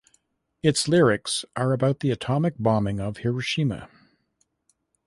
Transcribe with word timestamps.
Its 0.63 0.87
lyrics 0.87 1.45
are 1.55 1.73
about 1.73 1.99
the 1.99 2.09
atomic 2.09 2.55
bombing 2.57 2.99
of 2.99 3.17
Hiroshima. 3.17 3.87